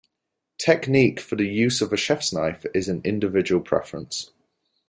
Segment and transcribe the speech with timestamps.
[0.57, 4.31] Technique for the use of a chef's knife is an individual preference.